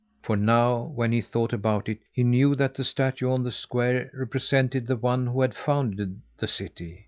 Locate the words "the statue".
2.73-3.29